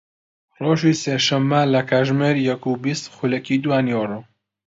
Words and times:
ڕۆژی 0.63 0.93
سێشەممە 1.03 1.61
لە 1.73 1.81
کاتژمێر 1.89 2.35
یەک 2.49 2.63
و 2.65 2.73
بیست 2.83 3.05
خولەکی 3.15 3.61
دوای 3.63 3.81
نیوەڕۆ 3.87 4.19